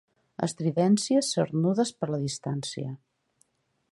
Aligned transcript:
Estridències 0.45 1.29
cernudes 1.35 1.93
per 1.99 2.11
la 2.13 2.21
distància. 2.25 2.97